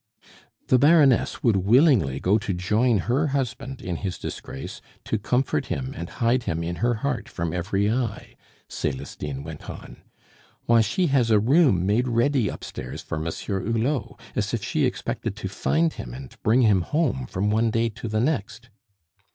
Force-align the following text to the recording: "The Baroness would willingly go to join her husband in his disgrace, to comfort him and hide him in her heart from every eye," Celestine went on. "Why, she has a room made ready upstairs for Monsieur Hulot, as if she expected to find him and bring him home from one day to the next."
"The 0.69 0.79
Baroness 0.79 1.43
would 1.43 1.57
willingly 1.57 2.19
go 2.19 2.39
to 2.39 2.53
join 2.55 3.01
her 3.05 3.27
husband 3.37 3.83
in 3.83 3.97
his 3.97 4.17
disgrace, 4.17 4.81
to 5.05 5.19
comfort 5.19 5.67
him 5.67 5.93
and 5.95 6.09
hide 6.09 6.41
him 6.45 6.63
in 6.63 6.77
her 6.77 6.95
heart 7.05 7.29
from 7.29 7.53
every 7.53 7.87
eye," 7.87 8.35
Celestine 8.67 9.43
went 9.43 9.69
on. 9.69 10.01
"Why, 10.65 10.81
she 10.81 11.05
has 11.13 11.29
a 11.29 11.37
room 11.39 11.85
made 11.85 12.07
ready 12.07 12.49
upstairs 12.49 13.03
for 13.03 13.19
Monsieur 13.19 13.59
Hulot, 13.61 14.19
as 14.35 14.55
if 14.55 14.63
she 14.63 14.85
expected 14.85 15.35
to 15.35 15.47
find 15.47 15.93
him 15.93 16.15
and 16.15 16.35
bring 16.41 16.63
him 16.63 16.81
home 16.81 17.27
from 17.27 17.51
one 17.51 17.69
day 17.69 17.89
to 17.89 18.07
the 18.07 18.19
next." 18.21 18.71